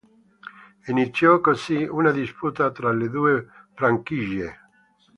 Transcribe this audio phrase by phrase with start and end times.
[0.87, 4.59] Iniziò così una disputa tra le due franchigie.